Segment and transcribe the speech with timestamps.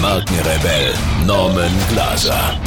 [0.00, 0.94] Markenrebell
[1.26, 2.58] Norman Glaser.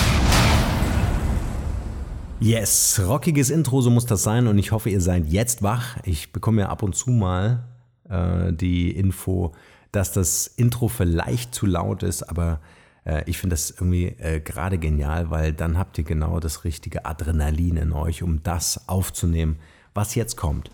[2.40, 5.98] Yes, rockiges Intro, so muss das sein und ich hoffe, ihr seid jetzt wach.
[6.04, 7.64] Ich bekomme ja ab und zu mal
[8.08, 9.54] äh, die Info,
[9.92, 12.60] dass das Intro vielleicht zu laut ist, aber
[13.04, 17.06] äh, ich finde das irgendwie äh, gerade genial, weil dann habt ihr genau das richtige
[17.06, 19.58] Adrenalin in euch, um das aufzunehmen,
[19.96, 20.70] was jetzt kommt.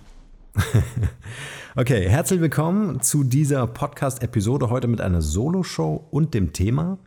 [1.75, 6.97] okay, herzlich willkommen zu dieser Podcast-Episode heute mit einer Solo-Show und dem Thema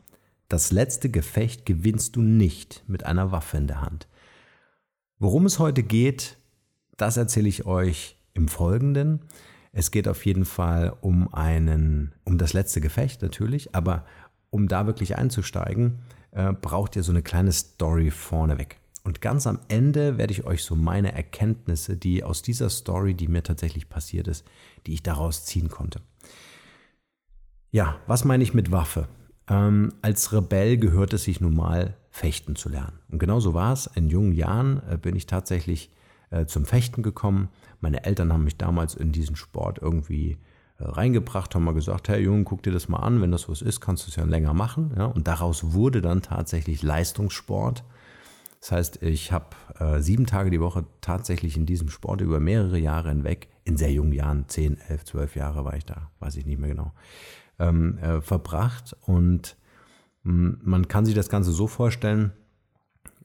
[0.48, 4.06] Das letzte Gefecht gewinnst du nicht mit einer Waffe in der Hand.
[5.18, 6.38] Worum es heute geht,
[6.96, 9.20] das erzähle ich euch im Folgenden.
[9.72, 14.04] Es geht auf jeden Fall um einen, um das letzte Gefecht natürlich, aber
[14.50, 18.81] um da wirklich einzusteigen, äh, braucht ihr so eine kleine Story vorneweg.
[19.04, 23.28] Und ganz am Ende werde ich euch so meine Erkenntnisse, die aus dieser Story, die
[23.28, 24.44] mir tatsächlich passiert ist,
[24.86, 26.00] die ich daraus ziehen konnte.
[27.72, 29.08] Ja, was meine ich mit Waffe?
[29.48, 32.98] Ähm, als Rebell gehört es sich nun mal, fechten zu lernen.
[33.10, 33.86] Und genau so war es.
[33.86, 35.90] In jungen Jahren äh, bin ich tatsächlich
[36.30, 37.48] äh, zum Fechten gekommen.
[37.80, 40.38] Meine Eltern haben mich damals in diesen Sport irgendwie
[40.78, 43.62] äh, reingebracht, haben mal gesagt, hey Junge, guck dir das mal an, wenn das was
[43.62, 44.92] ist, kannst du es ja länger machen.
[44.96, 45.06] Ja?
[45.06, 47.82] Und daraus wurde dann tatsächlich Leistungssport.
[48.62, 52.78] Das heißt, ich habe äh, sieben Tage die Woche tatsächlich in diesem Sport über mehrere
[52.78, 56.46] Jahre hinweg, in sehr jungen Jahren, zehn, elf, zwölf Jahre war ich da, weiß ich
[56.46, 56.92] nicht mehr genau,
[57.58, 58.96] ähm, äh, verbracht.
[59.00, 59.56] Und
[60.22, 62.30] mh, hm, man kann sich das Ganze so vorstellen,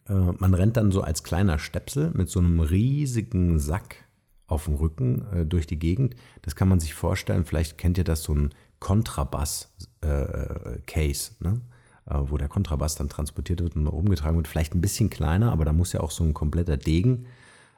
[0.10, 4.06] äh, man rennt dann so als kleiner Stepsel mit so einem riesigen Sack
[4.48, 6.16] auf dem Rücken äh, durch die Gegend.
[6.42, 7.46] Das kann man sich vorstellen.
[7.46, 11.62] Vielleicht kennt ihr das so ein Kontrabass-Case, äh, ne?
[12.10, 14.48] Äh, wo der Kontrabass dann transportiert wird und rumgetragen wird.
[14.48, 17.26] Vielleicht ein bisschen kleiner, aber da muss ja auch so ein kompletter Degen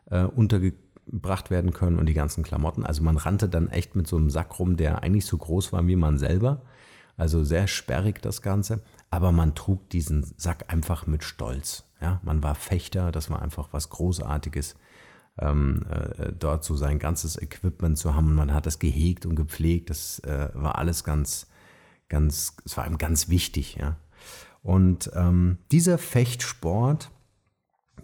[0.10, 2.86] äh, untergebracht werden können und die ganzen Klamotten.
[2.86, 5.86] Also man rannte dann echt mit so einem Sack rum, der eigentlich so groß war
[5.88, 6.62] wie man selber.
[7.18, 8.82] Also sehr sperrig das Ganze.
[9.12, 11.86] Aber man trug diesen Sack einfach mit Stolz.
[12.02, 14.76] Ja, man war Fechter, das war einfach was Großartiges
[15.38, 18.36] ähm, äh, dort so sein ganzes Equipment zu haben.
[18.36, 19.90] Man hat das gehegt und gepflegt.
[19.90, 21.48] Das äh, war alles ganz,
[22.08, 23.78] ganz, es war ihm ganz wichtig.
[23.80, 23.98] Ja.
[24.62, 27.12] Und ähm, dieser Fechtsport,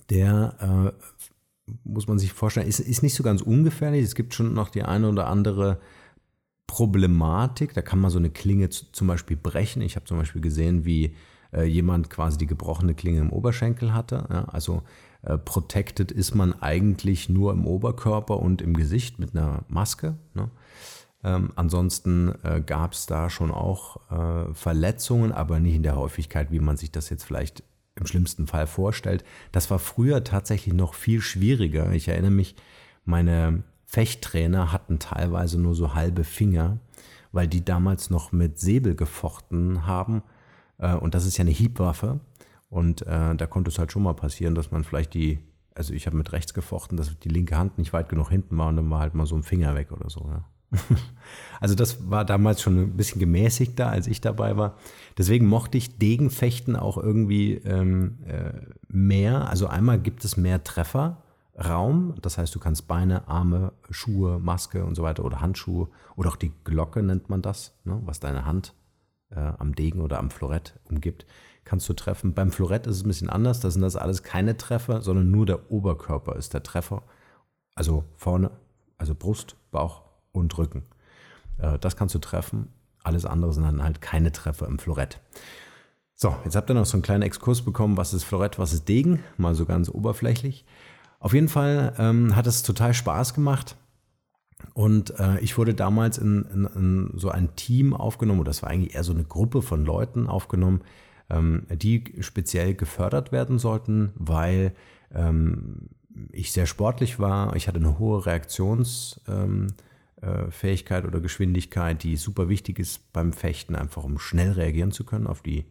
[0.10, 4.04] der äh, muss man sich vorstellen, ist, ist nicht so ganz ungefährlich.
[4.04, 5.80] Es gibt schon noch die eine oder andere
[6.68, 7.74] Problematik.
[7.74, 9.82] Da kann man so eine Klinge zum Beispiel brechen.
[9.82, 11.16] Ich habe zum Beispiel gesehen, wie
[11.54, 14.28] äh, jemand quasi die gebrochene Klinge im Oberschenkel hatte.
[14.30, 14.84] Ja, also
[15.22, 20.16] äh, protected ist man eigentlich nur im Oberkörper und im Gesicht mit einer Maske.
[20.34, 20.50] Ne?
[21.26, 26.52] Ähm, ansonsten äh, gab es da schon auch äh, Verletzungen, aber nicht in der Häufigkeit,
[26.52, 27.64] wie man sich das jetzt vielleicht
[27.96, 29.24] im schlimmsten Fall vorstellt.
[29.52, 31.92] Das war früher tatsächlich noch viel schwieriger.
[31.94, 32.56] Ich erinnere mich,
[33.06, 36.78] meine Fechttrainer hatten teilweise nur so halbe Finger,
[37.32, 40.22] weil die damals noch mit Säbel gefochten haben.
[40.78, 42.20] Äh, und das ist ja eine Hiebwaffe.
[42.70, 45.40] Und äh, da konnte es halt schon mal passieren, dass man vielleicht die,
[45.74, 48.68] also ich habe mit rechts gefochten, dass die linke Hand nicht weit genug hinten war
[48.68, 50.28] und dann war halt mal so ein Finger weg oder so.
[50.30, 50.46] Ja.
[51.60, 54.78] also das war damals schon ein bisschen gemäßigter, als ich dabei war.
[55.18, 58.54] Deswegen mochte ich Degenfechten auch irgendwie ähm, äh,
[58.88, 59.50] mehr.
[59.50, 64.96] Also einmal gibt es mehr Trefferraum, das heißt, du kannst Beine, Arme, Schuhe, Maske und
[64.96, 68.74] so weiter oder Handschuhe oder auch die Glocke nennt man das, ne, was deine Hand
[69.30, 71.26] äh, am Degen oder am Florett umgibt
[71.66, 72.34] kannst du treffen.
[72.34, 73.60] Beim Florett ist es ein bisschen anders.
[73.60, 77.04] Da sind das alles keine Treffer, sondern nur der Oberkörper ist der Treffer.
[77.74, 78.52] Also vorne,
[78.98, 80.04] also Brust, Bauch
[80.36, 80.84] und Rücken.
[81.58, 82.68] Äh, das kannst du treffen.
[83.04, 85.20] Alles andere sind dann halt keine Treffer im Florett.
[86.16, 88.88] So, jetzt habt ihr noch so einen kleinen Exkurs bekommen, was ist Florett, was ist
[88.88, 90.66] Degen, mal so ganz oberflächlich.
[91.20, 93.76] Auf jeden Fall ähm, hat es total Spaß gemacht.
[94.74, 98.70] Und äh, ich wurde damals in, in, in, so ein Team aufgenommen, oder das war
[98.70, 100.82] eigentlich eher so eine Gruppe von Leuten aufgenommen,
[101.30, 104.74] ähm, die speziell gefördert werden sollten, weil
[105.14, 105.90] ähm,
[106.32, 109.68] ich sehr sportlich war, ich hatte eine hohe Reaktionsfähigkeit ähm,
[110.26, 115.28] äh, oder Geschwindigkeit, die super wichtig ist beim Fechten, einfach um schnell reagieren zu können
[115.28, 115.66] auf die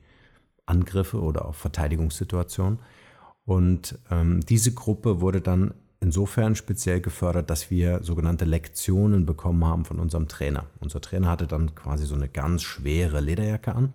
[0.67, 2.79] Angriffe oder auf Verteidigungssituationen.
[3.45, 9.85] Und ähm, diese Gruppe wurde dann insofern speziell gefördert, dass wir sogenannte Lektionen bekommen haben
[9.85, 10.67] von unserem Trainer.
[10.81, 13.93] Unser Trainer hatte dann quasi so eine ganz schwere Lederjacke an.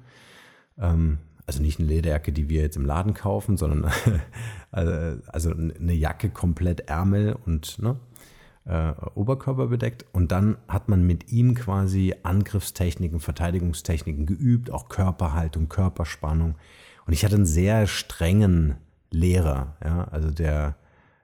[0.78, 3.92] Ähm, also nicht eine Lederjacke, die wir jetzt im Laden kaufen, sondern
[4.72, 7.96] also eine Jacke komplett Ärmel und ne,
[8.70, 10.06] äh, Oberkörper bedeckt.
[10.14, 16.56] Und dann hat man mit ihm quasi Angriffstechniken, Verteidigungstechniken geübt, auch Körperhaltung, Körperspannung.
[17.06, 18.76] Und ich hatte einen sehr strengen
[19.12, 20.76] Lehrer, ja, also der,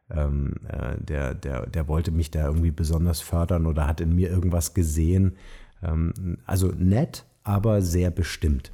[0.10, 4.32] ähm, äh, der, der, der wollte mich da irgendwie besonders fördern oder hat in mir
[4.32, 5.38] irgendwas gesehen.
[5.84, 8.72] Ähm, also nett, aber sehr bestimmt.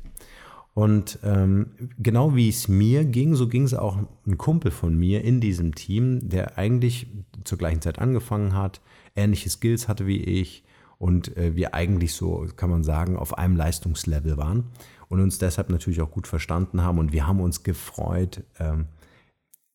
[0.74, 5.24] Und ähm, genau wie es mir ging, so ging es auch ein Kumpel von mir
[5.24, 7.08] in diesem Team, der eigentlich
[7.44, 8.80] zur gleichen Zeit angefangen hat,
[9.16, 10.64] ähnliche Skills hatte wie ich
[10.98, 14.66] und äh, wir eigentlich so, kann man sagen, auf einem Leistungslevel waren
[15.10, 18.44] und uns deshalb natürlich auch gut verstanden haben und wir haben uns gefreut.
[18.58, 18.86] Ähm,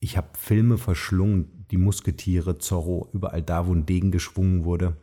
[0.01, 4.97] ich habe Filme verschlungen, die Musketiere, Zorro, überall da, wo ein Degen geschwungen wurde.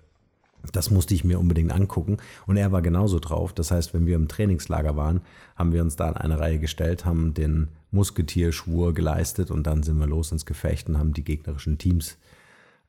[0.72, 2.18] Das musste ich mir unbedingt angucken.
[2.48, 3.54] Und er war genauso drauf.
[3.54, 5.22] Das heißt, wenn wir im Trainingslager waren,
[5.56, 10.00] haben wir uns da in eine Reihe gestellt, haben den Musketierschwur geleistet und dann sind
[10.00, 12.18] wir los ins Gefecht und haben die gegnerischen Teams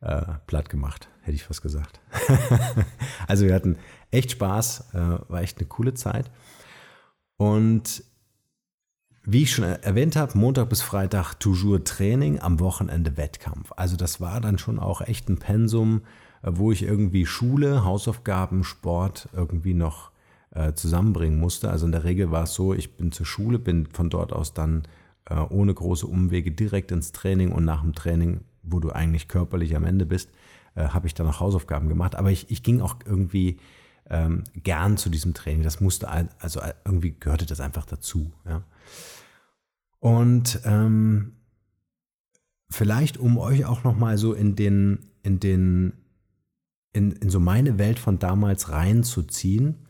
[0.01, 2.01] äh, platt gemacht, hätte ich fast gesagt.
[3.27, 3.77] also wir hatten
[4.11, 6.31] echt Spaß, äh, war echt eine coole Zeit.
[7.37, 8.05] Und
[9.27, 13.73] wie ich schon erwähnt habe, Montag bis Freitag toujours Training, am Wochenende Wettkampf.
[13.77, 16.03] Also das war dann schon auch echt ein Pensum,
[16.53, 20.11] wo ich irgendwie Schule, Hausaufgaben, Sport irgendwie noch
[20.51, 21.71] äh, zusammenbringen musste.
[21.71, 24.55] Also in der Regel war es so, ich bin zur Schule, bin von dort aus
[24.55, 24.83] dann
[25.29, 29.75] äh, ohne große Umwege direkt ins Training und nach dem Training, wo du eigentlich körperlich
[29.75, 30.31] am Ende bist,
[30.75, 32.15] äh, habe ich dann noch Hausaufgaben gemacht.
[32.15, 33.59] Aber ich, ich ging auch irgendwie
[34.11, 35.63] ähm, gern zu diesem Training.
[35.63, 36.09] Das musste,
[36.39, 38.33] also irgendwie gehörte das einfach dazu.
[38.47, 38.63] Ja.
[39.99, 41.33] Und ähm,
[42.71, 46.04] vielleicht, um euch auch nochmal so in den, in den
[46.95, 49.87] in, in so meine Welt von damals reinzuziehen,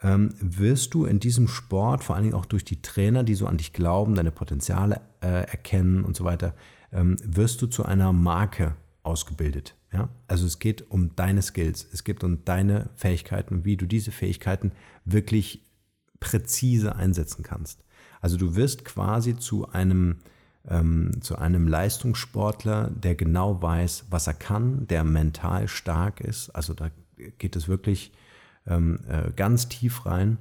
[0.00, 3.46] ähm, wirst du in diesem Sport, vor allen Dingen auch durch die Trainer, die so
[3.46, 6.54] an dich glauben, deine Potenziale äh, erkennen und so weiter,
[6.92, 9.74] ähm, wirst du zu einer Marke ausgebildet.
[9.92, 10.10] Ja?
[10.28, 14.72] Also es geht um deine Skills, es geht um deine Fähigkeiten, wie du diese Fähigkeiten
[15.04, 15.66] wirklich
[16.20, 17.82] präzise einsetzen kannst.
[18.20, 20.18] Also du wirst quasi zu einem
[20.68, 26.50] ähm, zu einem Leistungssportler, der genau weiß, was er kann, der mental stark ist.
[26.50, 26.90] Also da
[27.38, 28.12] geht es wirklich
[28.66, 30.38] ähm, äh, ganz tief rein.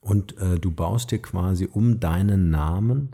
[0.00, 3.10] Und äh, du baust dir quasi um deinen Namen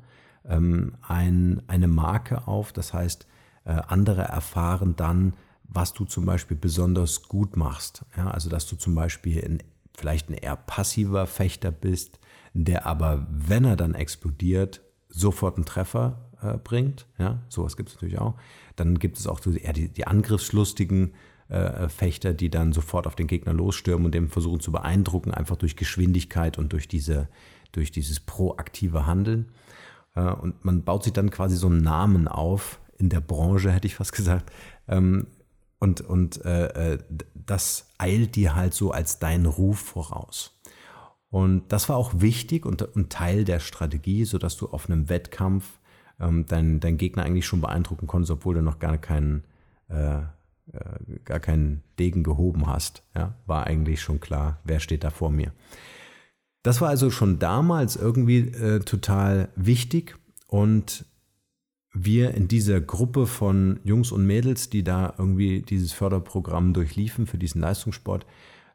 [0.47, 2.73] ähm, ein, eine Marke auf.
[2.73, 3.27] Das heißt,
[3.65, 5.35] äh, andere erfahren dann,
[5.65, 8.05] was du zum Beispiel besonders gut machst.
[8.17, 9.62] Ja, also, dass du zum Beispiel in,
[9.97, 12.20] vielleicht ein eher passiver Fechter bist,
[12.53, 14.82] der aber, wenn er dann explodiert,
[15.15, 17.07] sofort einen Treffer äh, bringt.
[17.19, 18.35] Ja, sowas gibt es natürlich auch.
[18.77, 21.15] Dann gibt es auch so eher die, die angriffslustigen
[21.49, 25.57] äh, Fechter, die dann sofort auf den Gegner losstürmen und dem versuchen zu beeindrucken, einfach
[25.57, 27.29] durch Geschwindigkeit und durch, diese,
[27.73, 29.53] durch dieses proaktive Handeln.
[30.15, 33.87] Äh, und man baut sich dann quasi so einen Namen auf in der Branche, hätte
[33.87, 34.51] ich fast gesagt.
[34.89, 35.27] Ähm,
[35.79, 36.99] und und äh, äh
[37.35, 40.59] das eilt dir halt so als dein Ruf voraus.
[41.35, 45.81] Und das war auch wichtig und, und Teil der Strategie, sodass du auf einem Wettkampf
[46.21, 49.43] ähm, dein, dein Gegner eigentlich schon beeindrucken konntest, obwohl du noch gar keinen,
[49.89, 50.23] äh, äh,
[51.25, 53.03] gar keinen Degen gehoben hast.
[53.17, 53.35] Ja?
[53.47, 55.53] War eigentlich schon klar, wer steht da vor mir.
[56.63, 60.15] Das war also schon damals irgendwie äh, total wichtig
[60.47, 61.05] und
[61.93, 67.39] wir in dieser Gruppe von Jungs und Mädels, die da irgendwie dieses Förderprogramm durchliefen für
[67.39, 68.25] diesen Leistungssport,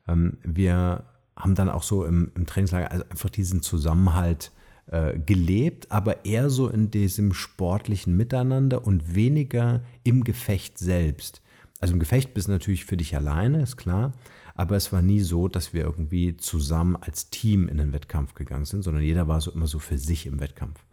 [0.09, 1.05] ähm, wir
[1.39, 4.51] haben dann auch so im, im Trainingslager also einfach diesen Zusammenhalt
[4.87, 11.41] äh, gelebt, aber eher so in diesem sportlichen Miteinander und weniger im Gefecht selbst.
[11.79, 14.13] Also im Gefecht bist du natürlich für dich alleine, ist klar,
[14.53, 18.65] aber es war nie so, dass wir irgendwie zusammen als Team in den Wettkampf gegangen
[18.65, 20.83] sind, sondern jeder war so immer so für sich im Wettkampf.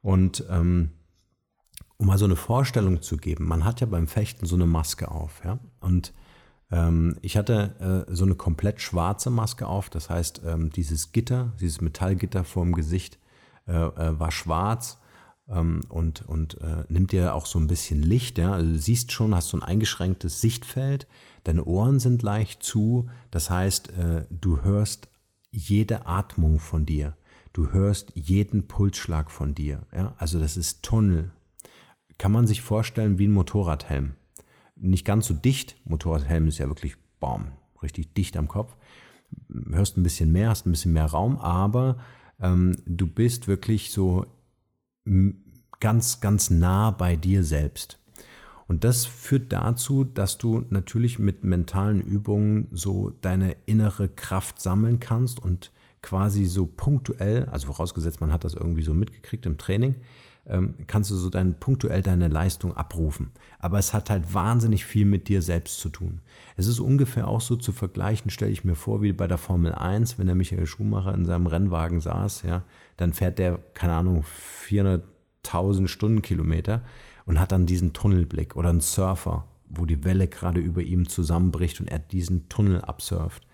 [0.00, 0.90] Und ähm,
[1.98, 5.10] um mal so eine Vorstellung zu geben, man hat ja beim Fechten so eine Maske
[5.10, 6.12] auf, ja, und
[7.22, 11.80] ich hatte äh, so eine komplett schwarze Maske auf, das heißt, ähm, dieses Gitter, dieses
[11.80, 13.18] Metallgitter vorm Gesicht
[13.66, 14.98] äh, äh, war schwarz
[15.48, 18.38] ähm, und, und äh, nimmt dir auch so ein bisschen Licht.
[18.38, 18.52] Ja?
[18.52, 21.06] Also du siehst schon, hast so ein eingeschränktes Sichtfeld,
[21.44, 25.08] deine Ohren sind leicht zu, das heißt, äh, du hörst
[25.50, 27.16] jede Atmung von dir.
[27.52, 29.86] Du hörst jeden Pulsschlag von dir.
[29.94, 30.14] Ja?
[30.18, 31.30] Also das ist Tunnel.
[32.18, 34.14] Kann man sich vorstellen wie ein Motorradhelm
[34.80, 35.76] nicht ganz so dicht.
[35.84, 38.76] Motorradhelm ist ja wirklich, bam, richtig dicht am Kopf.
[39.70, 41.98] Hörst ein bisschen mehr, hast ein bisschen mehr Raum, aber
[42.40, 44.26] ähm, du bist wirklich so
[45.80, 47.98] ganz, ganz nah bei dir selbst.
[48.66, 55.00] Und das führt dazu, dass du natürlich mit mentalen Übungen so deine innere Kraft sammeln
[55.00, 59.96] kannst und quasi so punktuell, also vorausgesetzt, man hat das irgendwie so mitgekriegt im Training,
[60.48, 63.30] ähm, kannst du so dein, punktuell deine Leistung abrufen.
[63.58, 66.20] Aber es hat halt wahnsinnig viel mit dir selbst zu tun.
[66.56, 69.72] Es ist ungefähr auch so zu vergleichen, stelle ich mir vor, wie bei der Formel
[69.72, 72.62] 1, wenn der Michael Schumacher in seinem Rennwagen saß, ja,
[72.96, 74.24] dann fährt der, keine Ahnung,
[74.66, 76.82] 400.000 Stundenkilometer
[77.26, 81.80] und hat dann diesen Tunnelblick oder ein Surfer, wo die Welle gerade über ihm zusammenbricht
[81.80, 83.46] und er diesen Tunnel absurft.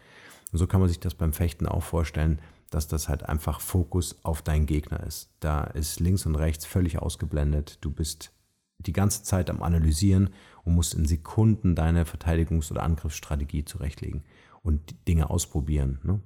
[0.53, 2.39] Und so kann man sich das beim Fechten auch vorstellen,
[2.75, 5.31] dass das halt einfach Fokus auf deinen Gegner ist.
[5.41, 7.79] Da ist links und rechts völlig ausgeblendet.
[7.81, 8.33] Du bist
[8.79, 10.31] die ganze Zeit am Analysieren
[10.65, 14.25] und musst in Sekunden deine Verteidigungs- oder Angriffsstrategie zurechtlegen
[14.63, 16.01] und Dinge ausprobieren.
[16.03, 16.21] Ne?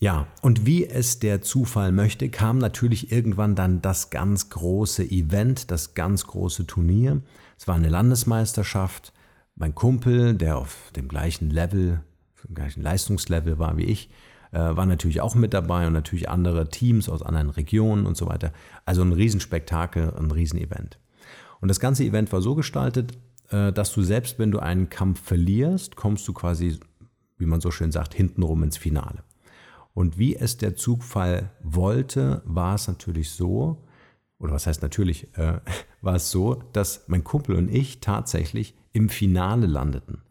[0.00, 5.70] Ja, und wie es der Zufall möchte, kam natürlich irgendwann dann das ganz große Event,
[5.70, 7.22] das ganz große Turnier.
[7.58, 9.12] Es war eine Landesmeisterschaft.
[9.54, 12.02] Mein Kumpel, der auf dem gleichen Level,
[12.52, 14.10] gleichen Leistungslevel war wie ich,
[14.52, 18.26] äh, war natürlich auch mit dabei und natürlich andere Teams aus anderen Regionen und so
[18.28, 18.52] weiter.
[18.84, 20.98] Also ein Riesenspektakel, ein Riesenevent.
[21.60, 23.18] Und das ganze Event war so gestaltet,
[23.50, 26.78] äh, dass du selbst, wenn du einen Kampf verlierst, kommst du quasi,
[27.38, 29.24] wie man so schön sagt, hintenrum ins Finale.
[29.92, 33.84] Und wie es der Zugfall wollte, war es natürlich so,
[34.38, 35.60] oder was heißt natürlich, äh,
[36.02, 40.23] war es so, dass mein Kumpel und ich tatsächlich im Finale landeten.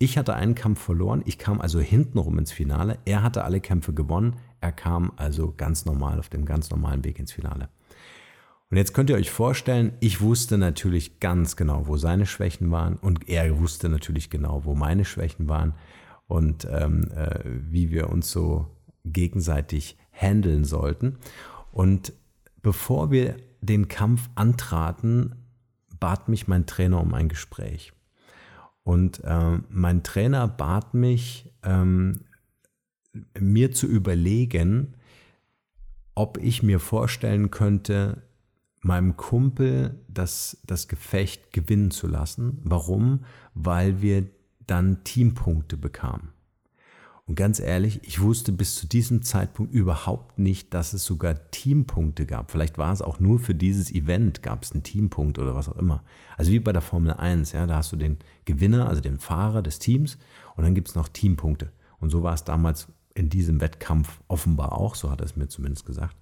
[0.00, 3.92] Ich hatte einen Kampf verloren, ich kam also hintenrum ins Finale, er hatte alle Kämpfe
[3.92, 7.68] gewonnen, er kam also ganz normal auf dem ganz normalen Weg ins Finale.
[8.70, 12.96] Und jetzt könnt ihr euch vorstellen, ich wusste natürlich ganz genau, wo seine Schwächen waren
[12.96, 15.74] und er wusste natürlich genau, wo meine Schwächen waren
[16.28, 18.66] und ähm, äh, wie wir uns so
[19.04, 21.18] gegenseitig handeln sollten.
[21.72, 22.12] Und
[22.62, 25.34] bevor wir den Kampf antraten,
[25.98, 27.92] bat mich mein Trainer um ein Gespräch.
[28.88, 32.24] Und äh, mein Trainer bat mich, ähm,
[33.38, 34.94] mir zu überlegen,
[36.14, 38.22] ob ich mir vorstellen könnte,
[38.80, 42.62] meinem Kumpel das, das Gefecht gewinnen zu lassen.
[42.64, 43.26] Warum?
[43.52, 44.24] Weil wir
[44.66, 46.30] dann Teampunkte bekamen.
[47.28, 52.24] Und ganz ehrlich, ich wusste bis zu diesem Zeitpunkt überhaupt nicht, dass es sogar Teampunkte
[52.24, 52.50] gab.
[52.50, 55.76] Vielleicht war es auch nur für dieses Event, gab es einen Teampunkt oder was auch
[55.76, 56.02] immer.
[56.38, 58.16] Also wie bei der Formel 1, ja, da hast du den
[58.46, 60.16] Gewinner, also den Fahrer des Teams
[60.56, 61.70] und dann gibt es noch Teampunkte.
[62.00, 65.48] Und so war es damals in diesem Wettkampf offenbar auch, so hat er es mir
[65.48, 66.16] zumindest gesagt.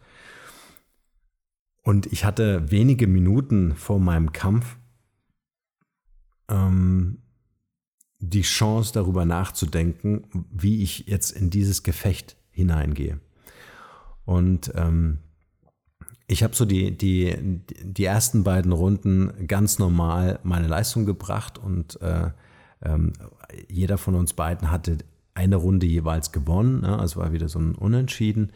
[1.85, 4.77] Und ich hatte wenige Minuten vor meinem Kampf
[6.49, 7.19] ähm,
[8.29, 13.21] die Chance darüber nachzudenken, wie ich jetzt in dieses Gefecht hineingehe.
[14.25, 15.19] Und ähm,
[16.27, 17.37] ich habe so die, die,
[17.83, 22.31] die ersten beiden Runden ganz normal meine Leistung gebracht und äh,
[22.83, 23.13] ähm,
[23.69, 24.99] jeder von uns beiden hatte
[25.35, 26.81] eine Runde jeweils gewonnen.
[26.81, 26.99] Ne?
[26.99, 28.53] Also war wieder so ein Unentschieden.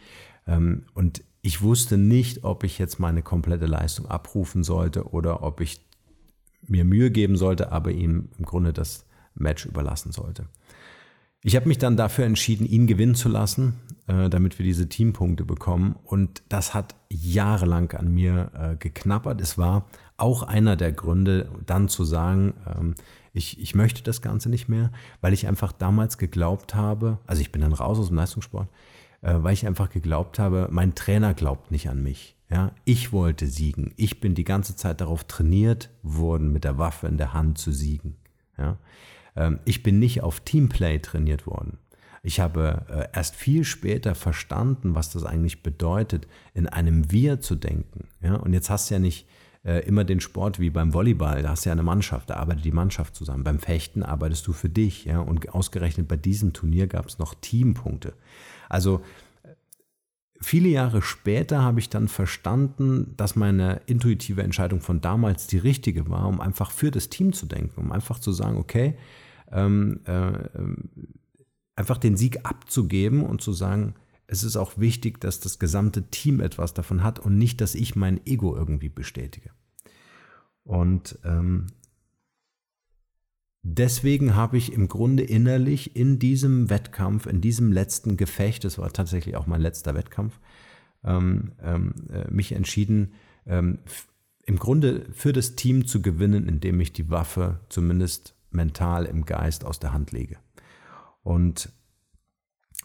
[0.47, 5.61] Ähm, und ich wusste nicht, ob ich jetzt meine komplette Leistung abrufen sollte oder ob
[5.61, 5.79] ich
[6.67, 10.47] mir Mühe geben sollte, aber ihm im Grunde das Match überlassen sollte.
[11.43, 13.73] Ich habe mich dann dafür entschieden, ihn gewinnen zu lassen,
[14.05, 15.95] äh, damit wir diese Teampunkte bekommen.
[16.03, 19.41] Und das hat jahrelang an mir äh, geknappert.
[19.41, 22.95] Es war auch einer der Gründe, dann zu sagen, ähm,
[23.33, 27.51] ich, ich möchte das Ganze nicht mehr, weil ich einfach damals geglaubt habe, also ich
[27.51, 28.69] bin dann raus aus dem Leistungssport,
[29.21, 32.35] äh, weil ich einfach geglaubt habe, mein Trainer glaubt nicht an mich.
[32.51, 33.93] Ja, ich wollte siegen.
[33.95, 37.71] Ich bin die ganze Zeit darauf trainiert worden, mit der Waffe in der Hand zu
[37.71, 38.17] siegen.
[38.61, 38.77] Ja,
[39.35, 41.77] ähm, ich bin nicht auf Teamplay trainiert worden.
[42.23, 47.55] Ich habe äh, erst viel später verstanden, was das eigentlich bedeutet, in einem Wir zu
[47.55, 48.07] denken.
[48.21, 48.35] Ja?
[48.35, 49.27] Und jetzt hast du ja nicht
[49.65, 52.65] äh, immer den Sport wie beim Volleyball, da hast du ja eine Mannschaft, da arbeitet
[52.65, 53.43] die Mannschaft zusammen.
[53.43, 55.05] Beim Fechten arbeitest du für dich.
[55.05, 55.19] Ja?
[55.19, 58.13] Und ausgerechnet bei diesem Turnier gab es noch Teampunkte.
[58.69, 59.01] Also
[60.41, 66.09] viele Jahre später habe ich dann verstanden, dass meine intuitive Entscheidung von damals die richtige
[66.09, 68.95] war, um einfach für das Team zu denken, um einfach zu sagen, okay,
[69.51, 70.31] ähm, äh,
[71.75, 73.95] einfach den Sieg abzugeben und zu sagen,
[74.27, 77.95] es ist auch wichtig, dass das gesamte Team etwas davon hat und nicht, dass ich
[77.95, 79.51] mein Ego irgendwie bestätige.
[80.63, 81.67] Und ähm,
[83.63, 88.91] deswegen habe ich im Grunde innerlich in diesem Wettkampf, in diesem letzten Gefecht, das war
[88.91, 90.39] tatsächlich auch mein letzter Wettkampf,
[91.03, 93.13] ähm, ähm, äh, mich entschieden,
[93.45, 93.79] ähm,
[94.45, 99.63] im Grunde für das Team zu gewinnen, indem ich die Waffe zumindest mental im Geist
[99.65, 100.37] aus der Hand lege.
[101.23, 101.71] Und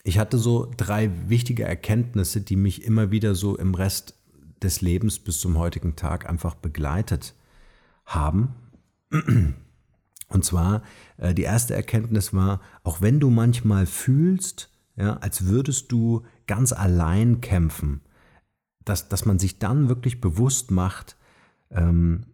[0.04, 4.14] ich hatte so drei wichtige Erkenntnisse, die mich immer wieder so im Rest
[4.62, 7.34] des Lebens bis zum heutigen Tag einfach begleitet
[8.04, 8.54] haben.
[10.28, 10.82] Und zwar,
[11.16, 16.72] äh, die erste Erkenntnis war, auch wenn du manchmal fühlst, ja, als würdest du ganz
[16.72, 18.00] allein kämpfen,
[18.84, 21.16] dass, dass man sich dann wirklich bewusst macht,
[21.70, 22.26] ähm,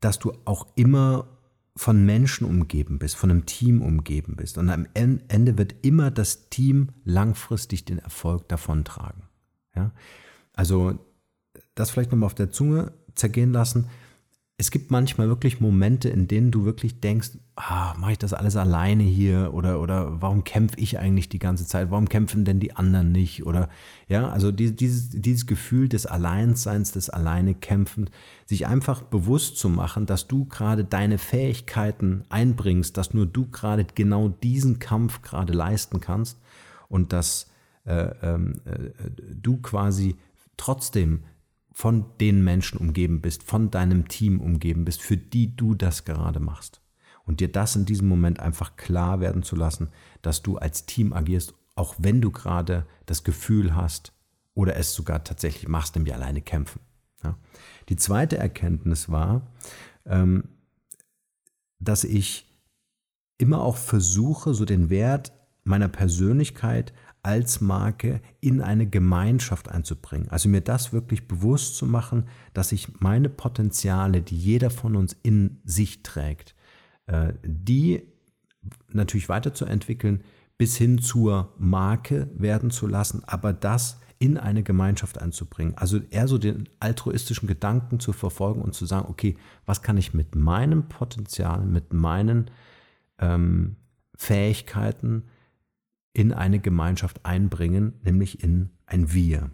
[0.00, 1.28] dass du auch immer
[1.76, 4.58] von Menschen umgeben bist, von einem Team umgeben bist.
[4.58, 9.22] Und am Ende wird immer das Team langfristig den Erfolg davontragen.
[9.74, 9.92] Ja?
[10.52, 10.98] Also
[11.74, 13.88] das vielleicht nochmal auf der Zunge zergehen lassen
[14.60, 18.56] es gibt manchmal wirklich Momente, in denen du wirklich denkst, ah, mache ich das alles
[18.56, 21.90] alleine hier oder, oder warum kämpfe ich eigentlich die ganze Zeit?
[21.90, 23.46] Warum kämpfen denn die anderen nicht?
[23.46, 23.70] Oder
[24.06, 28.10] ja, also dieses, dieses Gefühl des Alleinseins, des alleine kämpfen,
[28.44, 33.86] sich einfach bewusst zu machen, dass du gerade deine Fähigkeiten einbringst, dass nur du gerade
[33.94, 36.38] genau diesen Kampf gerade leisten kannst
[36.90, 37.50] und dass
[37.86, 38.90] äh, ähm, äh,
[39.34, 40.16] du quasi
[40.58, 41.22] trotzdem
[41.80, 46.38] von den Menschen umgeben bist, von deinem Team umgeben bist, für die du das gerade
[46.38, 46.82] machst.
[47.24, 49.88] Und dir das in diesem Moment einfach klar werden zu lassen,
[50.20, 54.12] dass du als Team agierst, auch wenn du gerade das Gefühl hast
[54.52, 56.80] oder es sogar tatsächlich machst, nämlich alleine kämpfen.
[57.24, 57.38] Ja.
[57.88, 59.50] Die zweite Erkenntnis war,
[60.04, 60.50] ähm,
[61.78, 62.46] dass ich
[63.38, 65.32] immer auch versuche, so den Wert
[65.64, 70.28] meiner Persönlichkeit als Marke in eine Gemeinschaft einzubringen.
[70.30, 72.24] Also mir das wirklich bewusst zu machen,
[72.54, 76.54] dass ich meine Potenziale, die jeder von uns in sich trägt,
[77.06, 78.02] äh, die
[78.88, 80.22] natürlich weiterzuentwickeln,
[80.56, 85.74] bis hin zur Marke werden zu lassen, aber das in eine Gemeinschaft einzubringen.
[85.78, 90.12] Also eher so den altruistischen Gedanken zu verfolgen und zu sagen, okay, was kann ich
[90.12, 92.50] mit meinem Potenzial, mit meinen
[93.18, 93.76] ähm,
[94.14, 95.24] Fähigkeiten,
[96.12, 99.50] in eine Gemeinschaft einbringen, nämlich in ein Wir.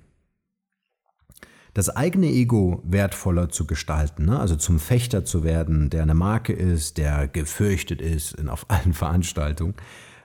[1.75, 4.41] Das eigene Ego wertvoller zu gestalten, ne?
[4.41, 8.95] also zum Fechter zu werden, der eine Marke ist, der gefürchtet ist in, auf allen
[8.95, 9.75] Veranstaltungen,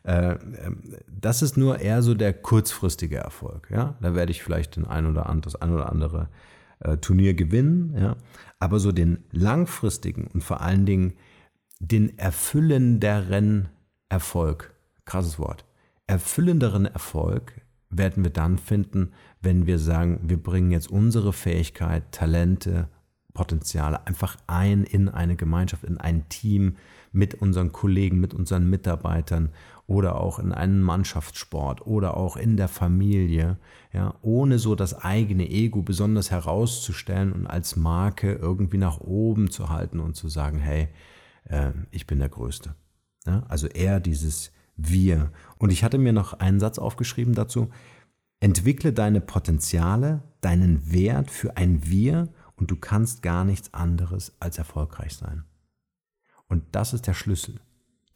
[0.03, 3.67] äh, ähm, das ist nur eher so der kurzfristige Erfolg.
[3.69, 6.29] Da werde ich vielleicht den ein oder das ein oder andere
[6.79, 8.15] äh, Turnier gewinnen,
[8.59, 11.13] aber so den langfristigen und vor allen Dingen
[11.79, 13.69] den erfüllenderen
[14.09, 14.73] Erfolg,
[15.05, 15.65] krasses Wort,
[16.07, 19.11] erfüllenderen Erfolg werden wir dann finden,
[19.41, 22.87] wenn wir sagen, wir bringen jetzt unsere Fähigkeit, Talente,
[23.33, 26.75] Potenziale einfach ein in eine Gemeinschaft, in ein Team
[27.11, 29.49] mit unseren Kollegen, mit unseren Mitarbeitern
[29.87, 33.57] oder auch in einen Mannschaftssport oder auch in der Familie,
[33.93, 39.69] ja, ohne so das eigene Ego besonders herauszustellen und als Marke irgendwie nach oben zu
[39.69, 40.89] halten und zu sagen, hey,
[41.45, 42.75] äh, ich bin der Größte.
[43.25, 44.51] Ja, also eher dieses
[44.89, 45.31] wir.
[45.57, 47.69] Und ich hatte mir noch einen Satz aufgeschrieben dazu.
[48.39, 54.57] Entwickle deine Potenziale, deinen Wert für ein Wir und du kannst gar nichts anderes als
[54.57, 55.43] erfolgreich sein.
[56.47, 57.59] Und das ist der Schlüssel.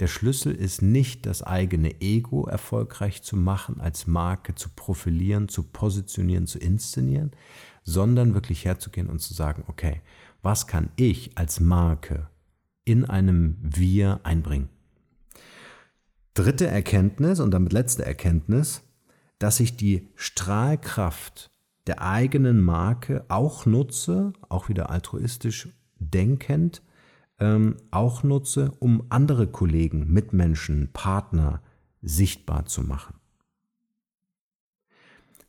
[0.01, 5.63] Der Schlüssel ist nicht das eigene Ego erfolgreich zu machen, als Marke zu profilieren, zu
[5.63, 7.31] positionieren, zu inszenieren,
[7.83, 10.01] sondern wirklich herzugehen und zu sagen, okay,
[10.41, 12.27] was kann ich als Marke
[12.83, 14.69] in einem Wir einbringen?
[16.35, 18.83] Dritte Erkenntnis und damit letzte Erkenntnis,
[19.39, 21.49] dass ich die Strahlkraft
[21.87, 26.81] der eigenen Marke auch nutze, auch wieder altruistisch denkend,
[27.39, 31.61] ähm, auch nutze, um andere Kollegen, Mitmenschen, Partner
[32.01, 33.15] sichtbar zu machen.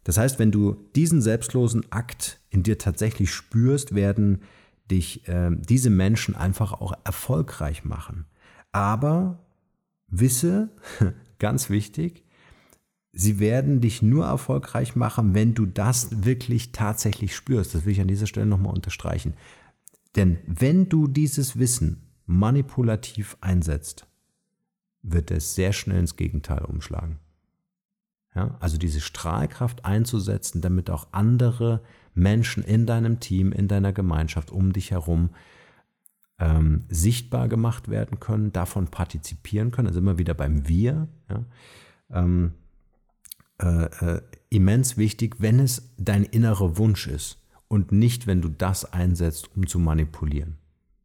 [0.05, 4.42] Das heißt, wenn du diesen selbstlosen Akt in dir tatsächlich spürst, werden
[4.88, 8.27] dich äh, diese Menschen einfach auch erfolgreich machen.
[8.70, 9.45] Aber
[10.08, 10.70] wisse,
[11.38, 12.24] ganz wichtig,
[13.12, 17.74] sie werden dich nur erfolgreich machen, wenn du das wirklich tatsächlich spürst.
[17.74, 19.34] Das will ich an dieser Stelle nochmal unterstreichen.
[20.16, 24.06] Denn wenn du dieses Wissen manipulativ einsetzt,
[25.02, 27.18] wird es sehr schnell ins Gegenteil umschlagen.
[28.34, 34.50] Ja, also diese Strahlkraft einzusetzen, damit auch andere Menschen in deinem Team, in deiner Gemeinschaft
[34.50, 35.30] um dich herum
[36.38, 41.09] ähm, sichtbar gemacht werden können, davon partizipieren können, also immer wieder beim Wir.
[41.29, 41.44] Ja,
[42.11, 42.53] ähm,
[43.59, 48.92] äh, äh, immens wichtig, wenn es dein innerer Wunsch ist und nicht, wenn du das
[48.92, 50.59] einsetzt, um zu manipulieren.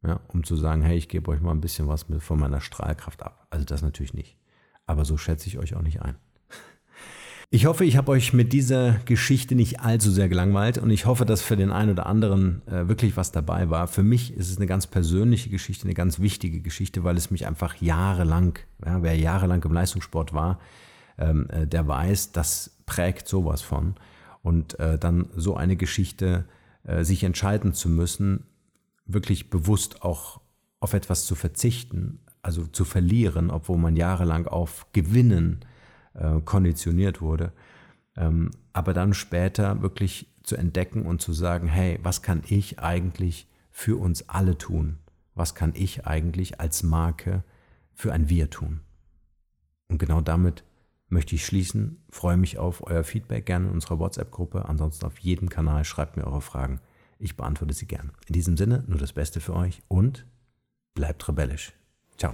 [0.03, 3.21] Ja, um zu sagen, hey, ich gebe euch mal ein bisschen was von meiner Strahlkraft
[3.21, 3.45] ab.
[3.51, 4.35] Also das natürlich nicht.
[4.87, 6.15] Aber so schätze ich euch auch nicht ein.
[7.53, 11.25] Ich hoffe, ich habe euch mit dieser Geschichte nicht allzu sehr gelangweilt und ich hoffe,
[11.25, 13.89] dass für den einen oder anderen äh, wirklich was dabei war.
[13.89, 17.45] Für mich ist es eine ganz persönliche Geschichte, eine ganz wichtige Geschichte, weil es mich
[17.45, 20.61] einfach jahrelang, ja, wer jahrelang im Leistungssport war,
[21.17, 23.95] ähm, äh, der weiß, das prägt sowas von.
[24.43, 26.45] Und äh, dann so eine Geschichte
[26.85, 28.45] äh, sich entscheiden zu müssen,
[29.05, 30.39] wirklich bewusst auch
[30.79, 35.65] auf etwas zu verzichten, also zu verlieren, obwohl man jahrelang auf Gewinnen
[36.13, 37.51] äh, konditioniert wurde,
[38.15, 43.47] ähm, aber dann später wirklich zu entdecken und zu sagen, hey, was kann ich eigentlich
[43.69, 44.97] für uns alle tun?
[45.35, 47.43] Was kann ich eigentlich als Marke
[47.93, 48.81] für ein Wir tun?
[49.87, 50.63] Und genau damit
[51.09, 52.03] möchte ich schließen.
[52.09, 54.65] Freue mich auf euer Feedback gerne in unserer WhatsApp-Gruppe.
[54.67, 56.79] Ansonsten auf jedem Kanal schreibt mir eure Fragen.
[57.19, 58.11] Ich beantworte sie gern.
[58.27, 60.25] In diesem Sinne nur das Beste für euch und
[60.95, 61.73] bleibt rebellisch.
[62.17, 62.33] Ciao.